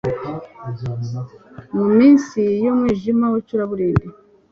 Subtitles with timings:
[1.75, 4.07] Mu minsi yumwijima wicuraburindi